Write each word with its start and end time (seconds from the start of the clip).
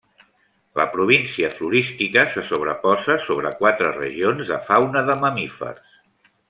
La 0.79 0.85
província 0.93 1.51
florística 1.57 2.25
se 2.37 2.45
sobreposa 2.53 3.19
sobre 3.29 3.55
quatre 3.63 3.95
regions 4.01 4.53
de 4.55 4.61
fauna 4.71 5.09
de 5.13 5.23
mamífers. 5.25 5.99